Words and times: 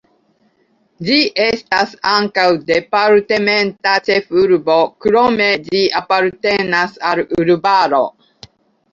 Ĝi 1.07 1.15
estas 1.41 1.91
ankaŭ 2.11 2.45
departementa 2.69 3.93
ĉefurbo, 4.07 4.77
krome 5.05 5.49
ĝi 5.67 5.81
apartenas 5.99 6.97
al 7.11 7.23
urbaro. 7.43 8.01